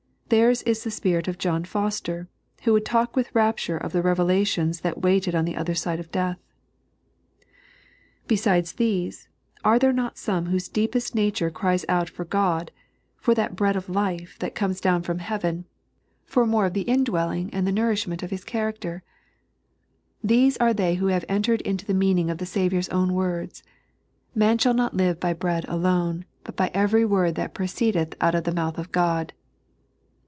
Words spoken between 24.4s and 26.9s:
shall not live hy bread alone, but by